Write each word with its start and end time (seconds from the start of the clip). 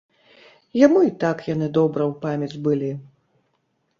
Яму 0.85 0.99
й 1.07 1.11
так 1.23 1.37
яны 1.49 1.67
добра 1.77 2.03
ў 2.07 2.13
памяць 2.25 2.59
былі. 2.69 2.89